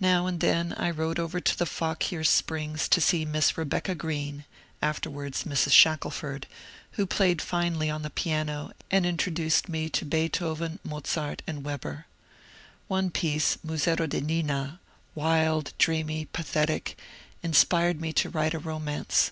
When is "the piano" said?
8.02-8.72